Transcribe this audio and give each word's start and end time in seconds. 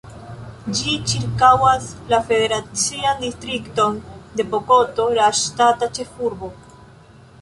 Ĝi 0.77 0.93
ĉirkaŭas 1.09 1.89
la 2.13 2.19
federacian 2.31 3.21
distrikton 3.25 4.01
de 4.41 4.47
Bogoto, 4.55 5.07
la 5.21 5.29
ŝtata 5.43 5.91
ĉefurbo. 5.99 6.51